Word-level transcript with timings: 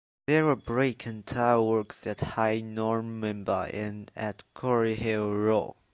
There 0.25 0.45
were 0.45 0.55
brick 0.55 1.05
and 1.05 1.23
tile-works 1.23 2.07
at 2.07 2.21
High 2.21 2.59
Normanby 2.61 3.71
and 3.71 4.09
at 4.15 4.41
Quarry 4.55 4.95
Hill, 4.95 5.31
Raw. 5.31 5.73